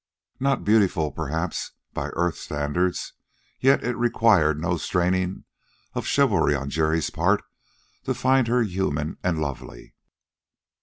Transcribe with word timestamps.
Not 0.39 0.63
beautiful, 0.63 1.11
perhaps, 1.11 1.73
by 1.93 2.07
earth 2.13 2.35
standards, 2.35 3.13
yet 3.59 3.83
it 3.83 3.95
required 3.95 4.59
no 4.59 4.77
straining 4.77 5.43
of 5.93 6.07
chivalry 6.07 6.55
on 6.55 6.71
Jerry's 6.71 7.11
part 7.11 7.43
to 8.05 8.15
find 8.15 8.47
her 8.47 8.63
human 8.63 9.19
and 9.23 9.39
lovely. 9.39 9.93